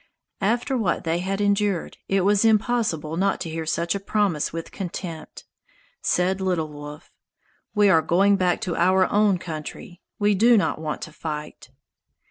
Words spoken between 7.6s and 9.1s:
"We are going back to our